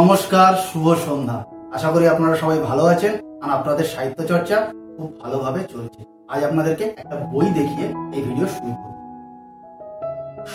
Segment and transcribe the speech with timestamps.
[0.00, 1.38] নমস্কার, শুভ সন্ধ্যা।
[1.76, 4.56] আশা করি আপনারা সবাই ভালো আছেন আর আপনাদের সাহিত্য চর্চা
[4.96, 6.00] খুব ভালোভাবে চলছে।
[6.32, 8.96] আজ আপনাদেরকে একটা বই দেখিয়ে এই ভিডিও শুরু করব।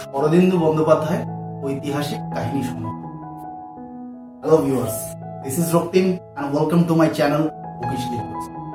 [0.02, 1.22] শরদিন্দু বন্দ্যোপাধ্যায়,
[1.66, 3.04] ঐতিহাসিক কাহিনী সমগ্র
[4.42, 4.98] hello viewers
[5.44, 7.44] this is Raktim and welcome to my channel
[7.78, 8.04] bookish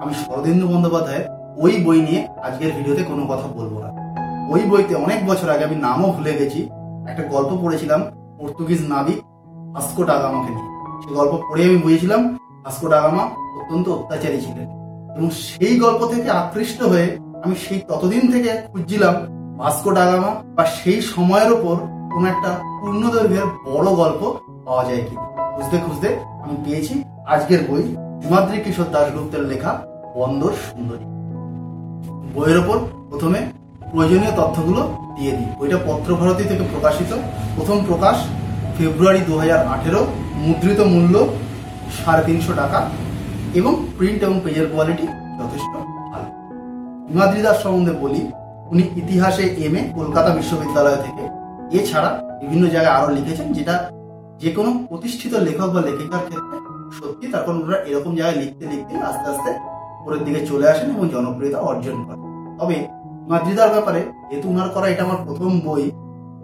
[0.03, 1.23] আমি শরদিন্দু বন্দ্যোপাধ্যায়,
[1.65, 3.89] ওই বই নিয়ে আজকের ভিডিওতে কোনো কথা বলব না।
[4.53, 6.61] ওই বইতে অনেক বছর আগে আমি নামও ভুলে গেছি।
[7.11, 8.01] একটা গল্প পড়েছিলাম,
[8.39, 9.19] পর্তুগিজ নাবিক
[9.75, 10.71] ভাস্কো ডাগামাকে নিয়ে।
[11.03, 12.21] সেই গল্প পড়ে আমি বুঝেছিলাম
[12.65, 13.23] ভাস্কো ডাগামা
[13.61, 14.69] অত্যন্ত অত্যাচারী ছিলেন।
[15.17, 17.07] এবং সেই গল্প থেকে আকৃষ্ট হয়ে
[17.45, 19.15] আমি সেই ততদিন থেকে খুঁজছিলাম
[19.59, 21.77] ভাস্কো ডাগামা বা সেই সময়ের ওপর
[22.13, 22.51] কোন একটা
[22.81, 24.23] পূর্ণদৈর্ঘ্যের বড় গল্প
[24.65, 25.15] পাওয়া যায় কি
[25.55, 26.09] খুঁজতে খুঁজতে
[26.43, 26.95] আমি পেয়েছি
[27.27, 27.83] আজকের বই
[28.23, 29.73] হিমাদ্রি কিশোর দাশগুপ্তের লেখা
[30.15, 31.07] বন্দর সুন্দরী।
[32.35, 32.77] বইয়ের ওপর
[33.11, 33.41] প্রথমে
[33.91, 34.83] প্রয়োজনীয় তথ্যগুলো
[35.17, 37.11] দিয়ে দিই। বইটা পত্রভারতী থেকে প্রকাশিত।
[37.57, 38.17] প্রথম প্রকাশ
[38.77, 40.01] ফেব্রুয়ারি দু হাজার আঠেরো
[40.47, 41.15] মুদ্রিত মূল্য
[41.99, 42.81] সাড়ে তিনশো টাকা
[43.59, 45.05] এবং প্রিন্ট এবং পেজের কোয়ালিটি
[45.39, 45.73] যথেষ্ট
[46.13, 46.29] ভালো।
[47.09, 48.21] হিমাদ্রি দাস সম্বন্ধে বলি,
[48.73, 51.23] উনি ইতিহাসে এম এ কলকাতা বিশ্ববিদ্যালয় থেকে।
[51.79, 52.11] এছাড়া
[52.43, 53.75] বিভিন্ন জায়গায় আরও লিখেছেন যেটা
[54.43, 56.57] যে কোনো প্রতিষ্ঠিত লেখক বা লেখিকার ক্ষেত্রে
[56.99, 59.51] সত্যি তারপর ওনারা এরকম জায়গায় লিখতে লিখতে আস্তে আস্তে
[60.01, 62.23] উপরের দিকে চলে আসেন এবং জনপ্রিয়তা অর্জন করেন।
[62.59, 62.77] তবে
[63.25, 65.85] হিমাদ্রিদার ব্যাপারে, যেহেতু ওনার করা এটা আমার প্রথম বই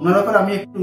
[0.01, 0.81] ওনার ব্যাপারে আমি একটু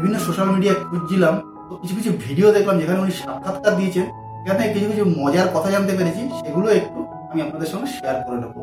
[0.00, 1.34] বিভিন্ন সোশ্যাল মিডিয়ায় খুঁজছিলাম,
[1.68, 4.06] তো কিছু কিছু ভিডিও দেখলাম যেখানে উনি সাক্ষাৎকার দিয়েছেন।
[4.42, 6.98] সেখানে কিছু কিছু মজার কথা জানতে পেরেছি, সেগুলো একটু
[7.30, 8.56] আমি আপনাদের সঙ্গে শেয়ার করে নেব।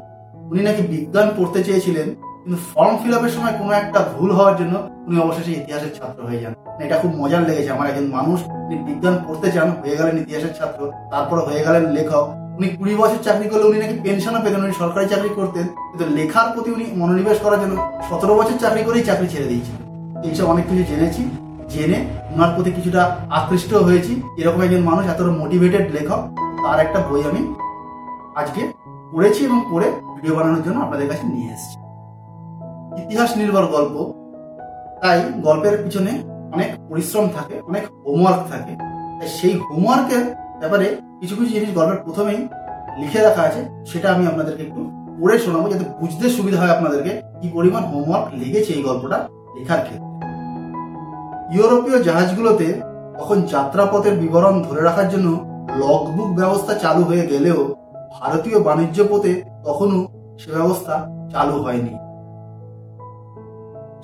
[0.51, 2.07] উনি নাকি বিজ্ঞান পড়তে চেয়েছিলেন,
[2.41, 4.73] কিন্তু ফর্ম ফিল আপের সময় কোনো একটা ভুল হওয়ার জন্য
[5.07, 8.81] উনি অবশেষে ইতিহাসের ছাত্র হয়ে যান। মানে এটা খুব মজার লেগেছে, আমার একজন মানুষ তিনি
[8.87, 10.79] বিজ্ঞান পড়তে চান, হয়ে গেলেন ইতিহাসের ছাত্র,
[11.11, 12.25] তারপর হয়ে গেলেন লেখক।
[12.57, 16.47] উনি কুড়ি বছর চাকরি করলে উনি নাকি পেনশনও পেতেন, উনি সরকারি চাকরি করতেন, কিন্তু লেখার
[16.53, 17.75] প্রতি উনি মনোনিবেশ করার জন্য
[18.09, 19.86] সতেরো বছর চাকরি করেই চাকরি ছেড়ে দিয়েছিলেন।
[20.25, 21.23] এইসব অনেক কিছু জেনেছি।
[21.73, 21.97] জেনে
[22.33, 26.21] ওনার প্রতি কিছুটা আকৃষ্ট হয়েছি। এরকম একজন মানুষ এতটা মোটিভেটেড লেখক,
[26.63, 27.41] তার একটা বই আমি
[28.35, 28.61] আজকে
[29.13, 31.77] পড়েছি এবং পড়ে ভিডিও বানানোর জন্য আপনাদের কাছে নিয়ে এসেছি।
[33.03, 34.13] ইতিহাস নির্ভর গল্প।
[35.01, 36.11] তাই গল্পের পিছনে
[36.53, 38.73] অনেক পরিশ্রম থাকে, অনেক হোমওয়ার্ক থাকে।
[39.19, 40.23] তাই সেই হোমওয়ার্কের
[40.59, 42.47] ব্যাপারে কিছু কিছু জিনিস গল্পের প্রথমেই
[42.99, 44.81] লিখে রাখা আছে, সেটা আমি আপনাদেরকে একটু
[45.19, 50.07] পড়ে শোনাবো, যাতে বুঝতে সুবিধা হয় আপনাদেরকে কি পরিমাণ হোমওয়ার্ক লেগেছে এই গল্পটা। লেখার ক্ষেত্রে
[51.55, 52.67] ইউরোপীয় জাহাজগুলোতে
[53.17, 55.27] তখন যাত্রাপথের বিবরণ ধরে রাখার জন্য
[55.81, 57.59] লগবুক ব্যবস্থা চালু হয়ে গেলেও
[58.17, 59.33] ভারতীয় বাণিজ্য পথে
[59.65, 59.99] তখনও
[60.41, 60.95] সে ব্যবস্থা
[61.33, 61.93] চালু হয়নি।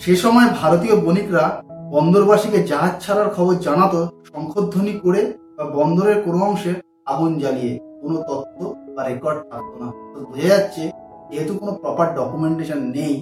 [0.04, 1.46] সে সময় ভারতীয় বণিকরা
[1.94, 4.00] বন্দরবাসীকে জাহাজ ছাড়ার খবর জানাতো
[4.30, 5.22] শঙ্খধ্বনি করে
[5.58, 6.72] বা বন্দরের কোনো অংশে
[7.12, 8.58] আগুন জ্বালিয়ে। কোনো তথ্য
[8.96, 9.88] বা রেকর্ড থাকতো না।
[10.28, 10.84] বোঝা যাচ্ছে
[11.30, 13.16] যেহেতু কোনো প্রপার ডকুমেন্টেশন নেই,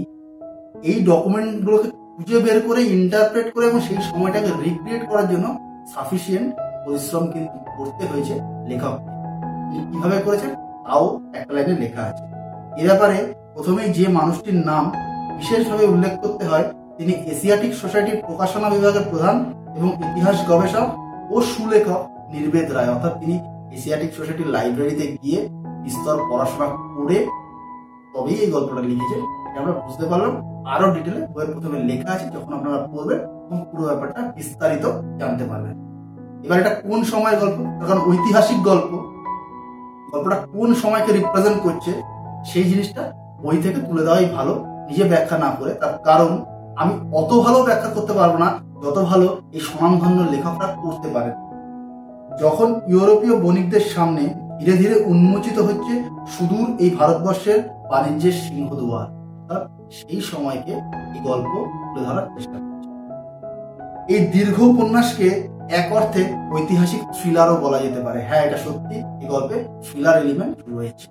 [0.89, 1.89] এই ডকুমেন্টগুলোকে
[2.21, 5.45] খুঁজে বের করে ইন্টারপ্রেট করে এবং সেই সময়টাকে রিক্রিয়েট করার জন্য
[5.93, 6.49] সাফিসিয়েন্ট
[6.85, 8.35] পরিশ্রম কিন্তু করতে হয়েছে
[8.69, 8.95] লেখক।
[9.91, 10.51] কীভাবে করেছেন
[10.85, 11.05] তাও
[11.37, 12.23] একটা লাইনে লেখা আছে।
[12.81, 13.17] এ ব্যাপারে
[13.53, 14.83] প্রথমেই যে মানুষটির নাম
[15.39, 16.65] বিশেষভাবে উল্লেখ করতে হয়,
[16.97, 19.35] তিনি এশিয়াটিক সোসাইটির প্রকাশনা বিভাগের প্রধান
[19.77, 20.87] এবং ইতিহাস গবেষক
[21.33, 22.01] ও সুলেখক
[22.33, 23.35] নির্বেদ রায়। অর্থাৎ তিনি
[23.75, 25.39] এশিয়াটিক সোসাইটির লাইব্রেরিতে গিয়ে
[25.83, 27.17] বিস্তর পড়াশোনা করে
[28.13, 29.21] তবেই এই গল্পটা লিখেছেন।
[29.59, 34.21] আমরা বুঝতে পারলাম, আরও ডিটেলে বইয়ের প্রথমে লেখা আছে, যখন আপনারা পড়বেন, তখন পুরো ব্যাপারটা
[34.35, 34.85] বিস্তারিত
[35.19, 35.75] জানতে পারবেন।
[36.45, 37.85] এবার এটা কোন সময়ের গল্প?
[37.87, 38.91] কারণ ঐতিহাসিক গল্প,
[40.11, 42.01] গল্পটা কোন সময়কে রিপ্রেজেন্ট করছে,
[42.45, 46.45] সেই জিনিসটা বই থেকে তুলে দেওয়াই ভালো, নিজে ব্যাখ্যা না করে। তার কারণ,
[46.77, 51.33] আমি অত ভালো ব্যাখ্যা করতে পারব না, যত ভালো এই স্বনামধন্য লেখকরা করতে পারেন।
[52.39, 59.20] যখন ইউরোপীয় বণিকদের সামনে ধীরে ধীরে উন্মোচিত হচ্ছে সুদূর এই ভারতবর্ষের বাণিজ্যের সিংহদুয়ার
[59.51, 59.63] অর্থাৎ
[59.97, 60.73] সেই সময়কে
[61.15, 61.51] এই গল্প
[61.83, 62.89] তুলে ধরার চেষ্টা করছে।
[64.13, 65.27] এই দীর্ঘ উপন্যাসকে
[65.79, 66.23] এক অর্থে
[66.55, 71.07] ঐতিহাসিক থ্রিলারও বলা যেতে পারে। হ্যাঁ এটা সত্যি, এই গল্পে থ্রিলার এলিমেন্ট রয়েছে।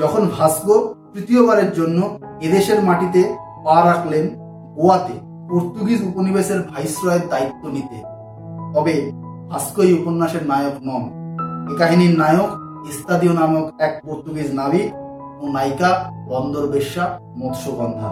[0.00, 0.76] যখন ভাস্কো
[1.12, 1.98] তৃতীয়বারের জন্য
[2.46, 3.22] এদেশের মাটিতে
[3.64, 4.24] পা রাখলেন
[4.76, 5.16] গোয়াতে
[5.50, 7.98] পর্তুগিজ উপনিবেশের ভাইসরয়ের দায়িত্ব নিতে,
[8.74, 8.94] তবে
[9.50, 11.02] ভাস্কো এই উপন্যাসের নায়ক নন।
[11.70, 12.50] এ কাহিনীর নায়ক
[12.90, 14.88] ইস্তাদিও নামক এক পর্তুগিজ নাবিক
[15.42, 15.90] ও নায়িকা
[16.30, 17.04] বন্দর বেশ্যা
[17.36, 18.10] মৎস্যগন্ধা।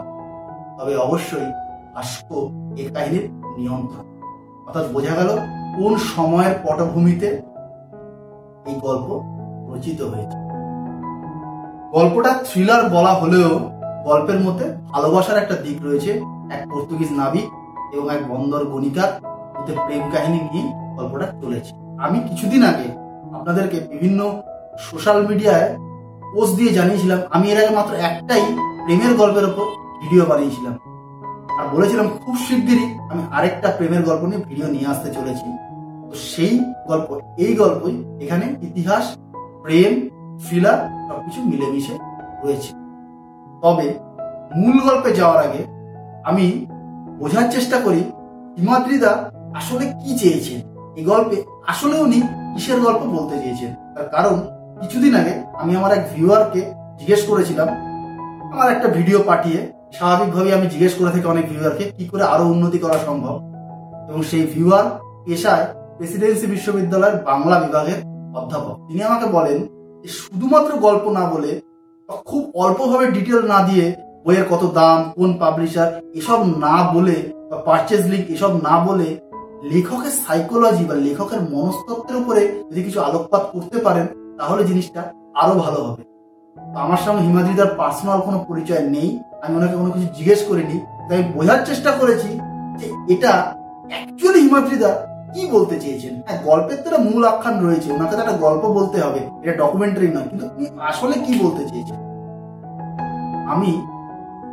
[0.79, 1.49] তবে অবশ্যই
[1.94, 2.38] ভাস্কো
[2.77, 3.25] এ কাহিনীর
[3.56, 4.05] নিয়ন্ত্রণ
[4.67, 5.31] অর্থাৎ বোঝা গেল
[5.77, 7.29] কোন সময়ের পটভূমিতে
[8.67, 9.09] এই গল্প
[9.71, 10.37] রচিত হয়েছে।
[11.93, 13.50] গল্পটা থ্রিলার বলা হলেও
[14.05, 16.12] গল্পের মধ্যে ভালোবাসার একটা দিক রয়েছে
[16.50, 17.47] এক পর্তুগিজ নাবিক
[17.94, 19.11] এবং এক বন্দর গণিকার
[19.55, 20.65] মধ্যে প্রেম কাহিনী নিয়ে
[20.97, 22.88] গল্পটা চলেছে। আমি কিছুদিন আগে
[23.35, 24.21] আপনাদেরকে বিভিন্ন
[24.79, 25.69] সোশ্যাল মিডিয়ায়
[26.35, 28.43] পোস্ট দিয়ে জানিয়েছিলাম, আমি এর আগে মাত্র একটাই
[28.85, 29.67] প্রেমের গল্পের ওপর
[30.03, 30.75] ভিডিও বানিয়েছিলাম।
[31.59, 35.47] আর বলেছিলাম খুব শিগগিরই আমি আরেকটা প্রেমের গল্প নিয়ে ভিডিও নিয়ে আসতে চলেছি।
[36.09, 36.55] তো সেই
[36.91, 37.09] গল্প,
[37.44, 37.94] এই গল্পই
[38.25, 39.05] এখানে ইতিহাস,
[39.65, 39.93] প্রেম
[40.43, 40.79] থ্রিলার
[41.09, 41.94] সবকিছু মিলেমিশে
[42.43, 42.71] রয়েছে।
[43.62, 43.87] তবে
[44.61, 45.62] মূল গল্পে যাওয়ার আগে
[46.29, 46.44] আমি
[47.21, 48.03] বোঝার চেষ্টা করি
[48.59, 49.12] হিমাদ্রিদা
[49.59, 50.59] আসলে কি চেয়েছেন?
[50.99, 51.37] এই গল্পে
[51.73, 52.19] আসলে উনি
[52.53, 53.71] কিসের গল্প বলতে চেয়েছেন?
[53.94, 54.37] তার কারণ
[54.81, 56.61] কিছুদিন আগে আমি আমার এক ভিউয়ারকে
[56.99, 57.69] জিজ্ঞেস করেছিলাম,
[58.53, 59.61] আমার একটা ভিডিও পাঠিয়ে
[59.97, 63.35] স্বাভাবিকভাবে আমি জিজ্ঞেস করে থাকি অনেক ভিউয়ারকে কি করে আরও উন্নতি করা সম্ভব?
[64.11, 64.87] এবং সেই ভিউয়ার
[65.25, 65.65] পেশায়
[65.97, 67.99] প্রেসিডেন্সি বিশ্ববিদ্যালয়ের বাংলা বিভাগের
[68.38, 69.59] অধ্যাপক। তিনি আমাকে বলেন
[70.03, 71.50] যে শুধুমাত্র গল্প না বলে
[72.31, 73.85] খুব অল্পভাবে ডিটেল না দিয়ে
[74.25, 77.17] বইয়ের কত দাম, কোন পাবলিশার এসব না বলে
[77.50, 79.09] বা পারচেজ লিঙ্ক এসব না বলে
[79.71, 84.06] লেখকের সাইকোলজি বা লেখকের মনস্তত্ত্বের উপরে যদি কিছু আলোকপাত করতে পারেন
[84.41, 85.03] তাহলে জিনিসটা
[85.43, 86.03] আরও ভালো হবে।
[86.85, 89.09] আমার সামনে হিমাদ্রিদার পার্সোনাল কোনো পরিচয় নেই,
[89.43, 90.77] আমি ওনাকে কোনো কিছু জিজ্ঞেস করিনি,
[91.09, 92.31] তাই বোঝার চেষ্টা করেছি
[92.81, 93.33] যে এটা
[93.91, 94.91] অ্যাকচুয়ালি হিমাদ্রিদা
[95.35, 98.99] কি বলতে চেয়েছেন। হ্যাঁ গল্পের তো একটা মূল আখ্যান রয়েছে, ওনাকে তো একটা গল্প বলতে
[99.05, 100.45] হবে, এটা ডকুমেন্টারি নয়, কিন্তু
[100.91, 101.99] আসলে কি বলতে চেয়েছেন?
[103.53, 103.71] আমি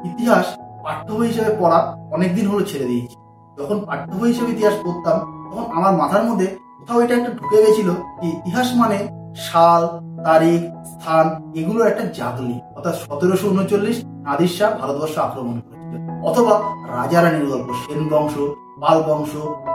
[0.10, 0.46] ইতিহাস
[0.86, 1.80] পাঠ্য বই হিসেবে পড়া
[2.16, 3.16] অনেকদিন হলো ছেড়ে দিয়েছি।
[3.58, 6.48] যখন পাঠ্য বই হিসেবে ইতিহাস পড়তাম, তখন আমার মাথার মধ্যে
[6.80, 7.90] কোথাও এটা একটা ঢুকে গেছিল
[8.22, 8.98] যে ইতিহাস মানে
[9.38, 9.82] সাল,
[10.26, 11.26] তারিখ, স্থান
[11.56, 15.94] এগুলো একটা জাগলি অর্থাৎ সতেরোশো উনচল্লিশ নাদির শাহ ভারতবর্ষ আক্রমণ করেছিল।
[16.26, 16.54] অথবা
[16.88, 18.36] রাজা রানীর গল্প সেন বংশ
[18.82, 19.32] পাল বংশ,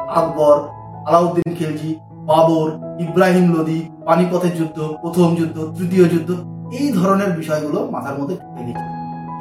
[0.08, 0.56] আকবর,
[1.06, 2.68] আলাউদ্দিন খিলজি, বাবর,
[2.98, 6.30] ইব্রাহিম লোদি পানিপথের যুদ্ধ, প্রথম যুদ্ধ, তৃতীয় যুদ্ধ,
[6.72, 8.84] এই ধরনের বিষয়গুলো মাথার মধ্যে ঢুকে গেছে।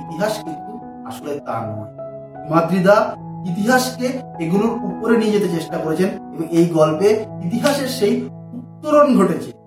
[0.03, 0.71] ইতিহাস কিন্তু
[1.07, 1.91] আসলে তা নয়।
[2.49, 3.15] মাদ্রিদা
[3.45, 4.07] ইতিহাসকে
[4.39, 7.09] এগুলোর উপরে নিয়ে যেতে চেষ্টা করেছেন এবং এই গল্পে
[7.45, 8.13] ইতিহাসের সেই
[8.53, 9.60] উত্তরণ ঘটেছে।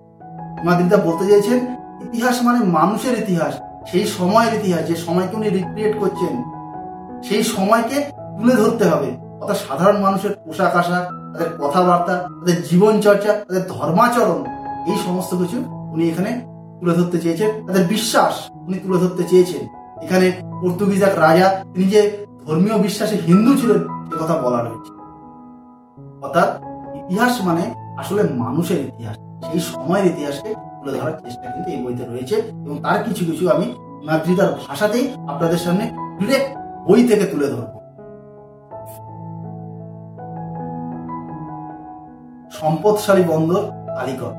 [0.65, 1.59] মাদ্রিদা বলতে চাইছেন?
[2.03, 3.53] ইতিহাস মানে মানুষের ইতিহাস,
[3.91, 6.33] সেই সময়ের ইতিহাস, যে সময়কে উনি রিক্রিয়েট করছেন।
[7.23, 7.97] সেই সময়কে
[8.37, 9.09] তুলে ধরতে হবে।
[9.41, 11.03] অর্থাৎ সাধারণ মানুষের পোশাক আশাক,
[11.33, 14.39] তাদের কথাবার্তা, তাদের জীবন চর্চা তাদের ধর্মাচরণ,
[14.91, 15.57] এই সমস্ত কিছু
[15.93, 16.31] উনি এখানে
[16.79, 18.33] তুলে ধরতে চেয়েছেন। তাদের বিশ্বাস
[18.67, 19.63] উনি তুলে ধরতে চেয়েছেন।
[20.01, 20.27] এখানে
[20.61, 22.01] পর্তুগিজ এক রাজা, তিনি যে
[22.47, 24.91] ধর্মীয় বিশ্বাসে হিন্দু ছিলেন সে কথা বলা রয়েছে
[26.21, 26.49] অর্থাৎ
[26.95, 27.63] ইতিহাস মানে
[27.97, 29.15] আসলে মানুষের ইতিহাস।
[29.45, 33.73] সেই সময়ের ইতিহাসকে তুলে ধরার চেষ্টা কিন্তু এই বইতে রয়েছে এবং তার কিছু কিছু আমি
[34.03, 36.49] মাদ্রিদার ভাষাতেই আপনাদের সামনে ডিরেক্ট
[36.87, 37.75] বই থেকে তুলে ধরব।
[42.51, 43.61] সম্পদশালী বন্দর
[43.95, 44.33] কালিকট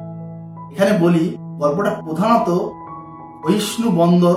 [0.72, 2.48] এখানে বলি, গল্পটা প্রধানত
[3.44, 4.36] বৈষ্ণু বন্দর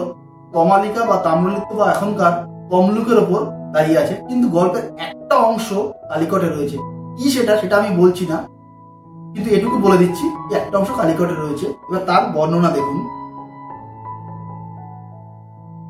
[0.54, 2.34] কমালিকা বা তাম্রলিপ্ত বা এখনকার
[2.70, 3.42] তমলুকের ওপর
[3.74, 5.74] দাঁড়িয়ে আছে। কিন্তু গল্পের একটা অংশ
[6.10, 6.78] কালিকটে রয়েছে।
[7.18, 8.59] কি সেটা সেটা আমি বলছি না।
[9.34, 12.98] কিন্তু এটুকু বলে দিচ্ছি একটা অংশ কালিকটে রয়েছে। এবার তার বর্ণনা দেখুন।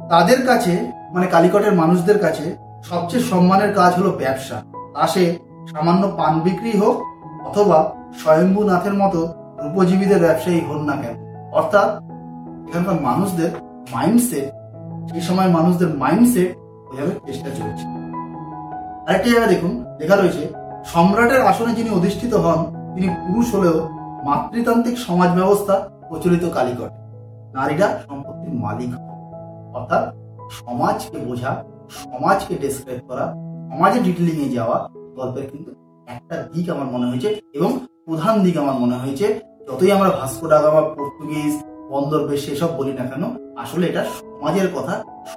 [0.10, 4.64] তাদের কাছে মানে কালিকটের মানুষদের কাছে সবচেয়ে সম্মানের কাজ হলো ব্যবসা।
[4.94, 5.38] তা সে
[5.68, 6.96] সামান্য পান বিক্রি হোক
[7.46, 9.34] অথবা স্বয়ম্ভূনাথের মতো
[9.64, 11.16] রূপজীবীদের ব্যবসায়ী হন না কেন।
[11.52, 11.90] অর্থাৎ
[12.70, 13.50] এখানকার মানুষদের
[13.92, 14.50] মাইন্ডসেট
[15.12, 16.50] সেই সময় মানুষদের মাইন্ডসেট
[16.88, 17.86] বোঝানোর চেষ্টা চলছে।
[19.08, 20.44] আরেকটি জায়গায় দেখুন, লেখা রয়েছে,
[20.86, 22.60] সম্রাটের আসনে যিনি অধিষ্ঠিত হন
[22.94, 23.76] তিনি পুরুষ হলেও
[24.28, 25.76] মাতৃতান্ত্রিক সমাজ ব্যবস্থা
[26.10, 26.92] প্রচলিত কালিকট
[27.56, 28.92] নারীরা সম্পত্তির মালিক
[29.78, 30.04] অর্থাৎ
[30.60, 31.52] সমাজকে বোঝা,
[32.04, 33.26] সমাজকে ডেসক্রাইব করা,
[33.72, 34.78] সমাজে ডিটেলিং এ যাওয়া
[35.18, 35.70] গল্পের কিন্তু
[36.08, 37.72] একটা দিক আমার মনে হয়েছে এবং
[38.06, 39.26] প্রধান দিক আমার মনে হয়েছে।
[39.68, 41.54] যতই আমরা ভাস্কো ডা গামা, পর্তুগিজ,
[41.92, 43.24] বন্দর বেশ সেসব বলি না কেন,
[43.58, 44.94] আসলে এটা সমাজের কথা,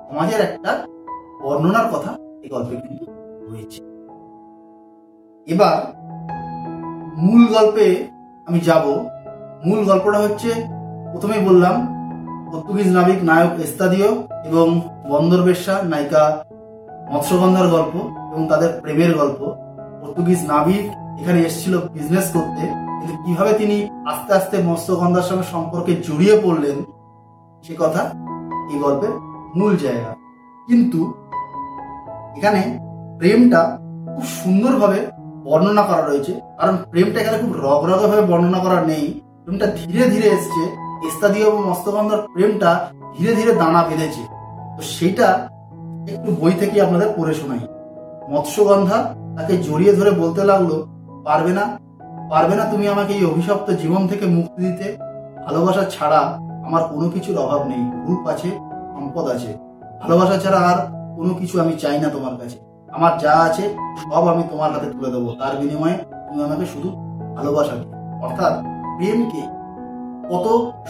[0.09, 0.71] সমাজের একটা
[1.42, 2.11] বর্ণনার কথা
[2.44, 3.04] এই গল্পে কিন্তু
[3.49, 3.80] রয়েছে।
[5.47, 5.75] এবার
[7.19, 7.87] মূল গল্পে
[8.47, 8.85] আমি যাব।
[9.66, 10.50] মূল গল্পটা হচ্ছে,
[11.11, 11.76] প্রথমেই বললাম,
[12.50, 14.11] পর্তুগিজ নাবিক নায়ক এস্তাদিও
[14.49, 14.66] এবং
[15.11, 16.23] বন্দর বেশ্যা নায়িকা
[17.12, 17.95] মৎস্যগন্ধার গল্প
[18.33, 19.40] এবং তাদের প্রেমের গল্প।
[20.00, 20.85] পর্তুগিজ নাবিক
[21.21, 22.62] এখানে এসেছিল বিজনেস করতে,
[22.99, 23.76] কিন্তু কীভাবে তিনি
[24.07, 26.76] আস্তে আস্তে মৎস্যগন্ধার সঙ্গে সম্পর্কে জড়িয়ে পড়লেন,
[27.64, 28.02] সে কথা
[28.73, 29.12] এই গল্পের
[29.59, 30.11] মূল জায়গা।
[30.69, 31.00] কিন্তু
[32.37, 32.61] এখানে
[33.19, 33.62] প্রেমটা
[34.14, 34.99] খুব সুন্দরভাবে
[35.44, 40.28] বর্ণনা করা রয়েছে। কারণ প্রেমটা এখানে খুব রগরগে ভাবে বর্ণনা করা নেই। প্রেমটা ধীরে ধীরে
[40.28, 40.62] এসছে।
[41.08, 44.22] এস্তাদীয় এবং মস্তগন্ধার প্রেমটা ধীরে ধীরে দানা বেঁধেছে।
[44.76, 45.49] তো সেটা
[46.08, 47.58] একটু বই থেকে আপনাদের পড়ে শোনাই।
[48.30, 50.82] মৎস্যগন্ধা তাকে জড়িয়ে ধরে বলতে লাগল,
[51.25, 51.78] পারবে না
[52.30, 54.96] পারবে না তুমি আমাকে এই অভিশপ্ত জীবন থেকে মুক্তি দিতে।
[55.44, 58.49] ভালোবাসা ছাড়া আমার কোনো কিছুর অভাব নেই। রূপ আছে,
[58.94, 59.56] সম্পদ আছে।
[60.02, 60.78] ভালোবাসা ছাড়া আর
[61.16, 63.64] কোনো কিছু আমি চাই না তোমার কাছে। আমার যা আছে,
[64.02, 65.96] সব আমি তোমার হাতে তুলে দেবো। তার বিনিময়ে
[66.26, 66.88] তুমি আমাকে শুধু
[67.37, 67.75] ভালোবাসা
[68.25, 68.52] অর্থাৎ
[68.96, 69.42] প্রেমকে
[70.30, 70.46] কত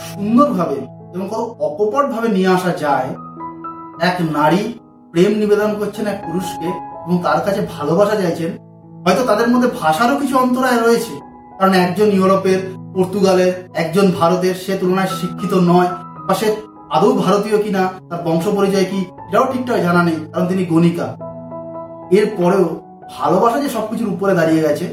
[0.09, 0.79] সুন্দরভাবে
[1.15, 3.09] এবং কত অকপট ভাবে নিয়ে আসা যায়,
[4.09, 4.63] এক নারী
[5.13, 6.69] প্রেম নিবেদন করছেন এক পুরুষকে
[7.05, 8.51] এবং তার কাছে ভালোবাসা চাইছেন,
[9.05, 11.15] হয়তো তাদের মধ্যে ভাষারও কিছু অন্তরায় রয়েছে।
[11.59, 12.61] কারণ একজন ইউরোপের,
[12.95, 15.91] পর্তুগালের, একজন ভারতের, সে তুলনায় শিক্ষিত নয়
[16.27, 16.49] বা সে
[16.97, 21.07] আদৌ ভারতীয় কিনা, তার বংশ পরিচয় কি, এটাও ঠিকঠাক জানা নেই, কারণ তিনি গণিকা।
[22.13, 22.65] এর পরেও
[23.19, 24.87] ভালোবাসা যে সবকিছুর উপরে দাঁড়িয়ে গেছে,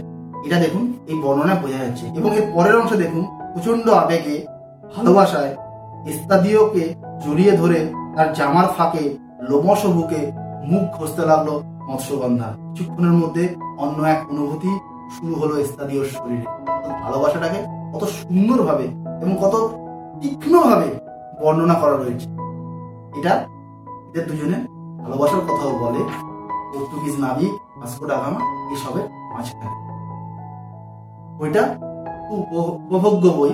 [0.45, 3.23] এটা দেখুন, এই বর্ণনায় বোঝা যাচ্ছে। এবং এর পরের অংশে দেখুন
[3.53, 4.45] প্রচণ্ড আবেগে,
[4.95, 5.55] ভালোবাসায়
[6.07, 6.95] ইস্তাদিওকে
[7.25, 7.79] জড়িয়ে ধরে
[8.15, 9.03] তার জামার ফাঁকে
[9.49, 10.31] লোমস বুকে
[10.65, 11.49] মুখ ঘষতে লাগল
[11.89, 13.43] মৎস্যগন্ধা। কিছুক্ষণের মধ্যে
[13.77, 14.71] অন্য এক অনুভূতি
[15.15, 16.45] শুরু হলো ইস্তাদিওর শরীরে।
[17.03, 17.59] ভালোবাসাটাকে
[17.93, 18.85] কত সুন্দরভাবে
[19.21, 19.55] এবং কত
[20.21, 20.89] তীক্ষ্ণভাবে
[21.41, 22.27] বর্ণনা করা রয়েছে।
[23.19, 23.33] এটা
[24.09, 24.57] এদের দুজনে
[25.03, 26.01] ভালোবাসার কথাও বলে।
[26.71, 28.41] পর্তুগিজ নাবিক, ভাস্কো ডাগামা
[28.73, 29.77] এসবের মাঝখানে।
[31.39, 31.63] বইটা
[32.27, 32.39] খুব
[32.85, 33.53] উপভোগ্য বই,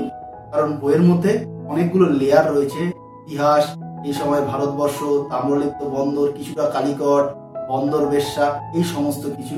[0.51, 1.31] কারণ বইয়ের মধ্যে
[1.71, 2.81] অনেকগুলো লেয়ার রয়েছে।
[3.23, 3.63] ইতিহাস,
[4.07, 7.25] এই সময় ভারতবর্ষ, তাম্রলিপ্ত বন্দর, কিছুটা কালিকট,
[7.69, 8.45] বন্দর বেশ্যা,
[8.77, 9.57] এই সমস্ত কিছু।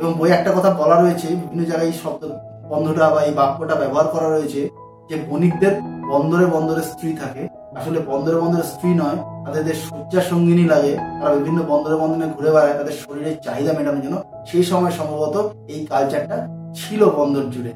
[0.00, 2.22] এবং বই একটা কথা বলা রয়েছে, বিভিন্ন জায়গায় এই শব্দ,
[2.68, 4.60] বন্ধটা বা এই বাক্যটা ব্যবহার করা রয়েছে,
[5.08, 5.74] যে বণিকদের
[6.12, 7.42] বন্দরে বন্দরে স্ত্রী থাকে।
[7.78, 9.18] আসলে বন্দরে বন্দরে স্ত্রী নয়
[9.52, 14.16] তাদের শয্যা সঙ্গিনী লাগে, তারা বিভিন্ন বন্দরে বন্দরে ঘুরে বেড়ায়, তাদের শরীরের চাহিদা মেটানোর জন্য,
[14.50, 15.36] সেই সময় সম্ভবত
[15.72, 16.36] এই কালচারটা
[16.78, 17.72] ছিল বন্দর জুড়ে।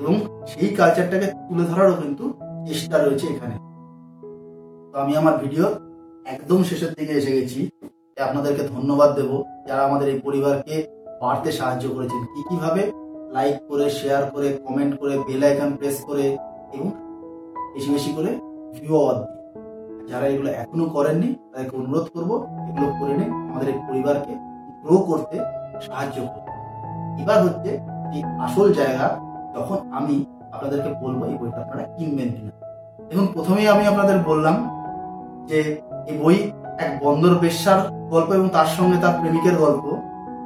[0.00, 0.14] এবং
[0.52, 2.24] সেই কালচারটাকে তুলে ধরারও কিন্তু
[2.66, 3.54] চেষ্টা রয়েছে এখানে।
[4.90, 5.66] তো আমি আমার ভিডিও
[6.26, 7.60] একদম শেষের দিকে এসে গেছি।
[8.18, 9.30] আপনাদেরকে ধন্যবাদ দেব,
[9.68, 10.76] যারা আমাদের এই পরিবারকে
[11.22, 12.82] বাড়তে সাহায্য করেছেন। কি কীভাবে
[13.36, 16.26] লাইক করে শেয়ার করে কমেন্ট করে বেল আইকন প্রেস করে,
[16.74, 16.88] এবং
[17.74, 18.30] বেশি বেশি করে
[18.76, 18.94] ভিউ
[20.10, 22.30] যারা এগুলো এখনও করেননি, তাদেরকে অনুরোধ করব,
[22.68, 24.32] এগুলো করে নিন আমাদের এই পরিবারকে
[24.82, 25.36] গ্রো করতে
[25.86, 26.50] সাহায্য করবে
[27.22, 27.70] এবার হচ্ছে
[28.12, 29.06] যে আসল জায়গা,
[29.54, 30.16] যখন আমি
[30.54, 32.52] আপনাদেরকে বলব এই বইটা আপনারা কিনবেন কিনা।
[33.08, 34.56] দেখুন, প্রথমেই আমি আপনাদের বললাম
[35.48, 35.58] যে
[36.10, 36.36] এই বই
[36.84, 37.80] এক বন্দর বেশ্যার
[38.12, 39.84] গল্প এবং তার সঙ্গে তার প্রেমিকের গল্প।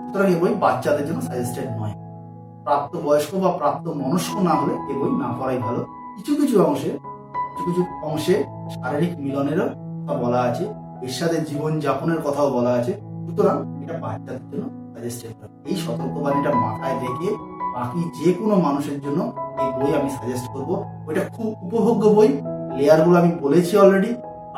[0.04, 1.94] সুতরাং এই বই বাচ্চাদের জন্য সাজেস্টেড নয়।
[2.64, 5.80] প্রাপ্ত বয়স্ক বা প্রাপ্ত মনস্ক না হলে এই বই না পড়াই ভালো।
[6.16, 6.90] কিছু কিছু অংশে
[7.64, 8.36] কিছু অংশে
[8.74, 9.66] শারীরিক মিলনেরও
[10.22, 10.64] বলা আছে
[11.00, 12.92] বেশ্যাদের জীবন যাপনের কথাও বলা আছে।
[13.24, 15.32] সুতরাং এটা বাচ্চাদের জন্য সাজেস্টেড
[15.70, 17.28] এই সতর্কবাণীটা মাথায় রেখে
[17.74, 19.20] বাকি যে কোনো মানুষের জন্য
[19.62, 20.70] এই বই আমি সাজেস্ট করব।
[21.04, 22.30] বইটা খুব উপভোগ্য বই।
[22.78, 24.10] লেয়ারগুলো আমি বলেছি অলরেডি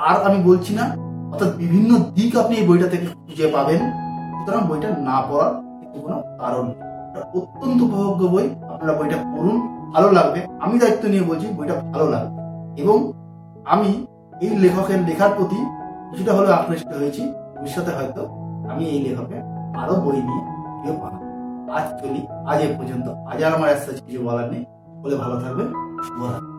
[0.09, 0.85] আর আমি বলছি না,
[1.33, 3.81] অর্থাৎ বিভিন্ন দিক আপনি এই বইটা থেকে খুঁজে পাবেন।
[4.37, 6.65] সুতরাং বইটা না পড়ার কিন্তু কোনো কারণ
[7.39, 9.57] অত্যন্ত উপভোগ্য বই। আপনারা বইটা পড়ুন,
[9.95, 12.42] ভালো লাগবে। আমি দায়িত্ব নিয়ে বলছি, বইটা ভালো লাগবে।
[12.77, 13.13] এবং
[13.65, 14.07] আমি
[14.41, 15.57] এই লেখকের লেখার প্রতি
[16.11, 18.27] কিছুটা হলেও আকৃষ্ট হয়েছি। ভবিষ্যতে হয়তো
[18.71, 19.43] আমি এই লেখকের
[19.79, 21.23] আরও বই নিয়ে বানাবো
[21.73, 24.65] আজ চলি, আজ এ পর্যন্ত। আজ আর আমার একটা কিছু বলার নেই।
[25.03, 25.67] বলে ভালো থাকবেন।
[26.03, 26.52] শুভরাত্রি।